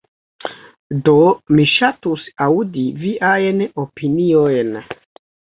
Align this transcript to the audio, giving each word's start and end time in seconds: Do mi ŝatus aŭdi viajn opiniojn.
Do 1.09 1.13
mi 1.57 1.65
ŝatus 1.73 2.23
aŭdi 2.47 2.87
viajn 3.03 3.63
opiniojn. 3.85 4.75